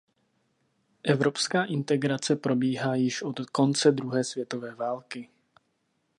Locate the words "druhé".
3.91-4.23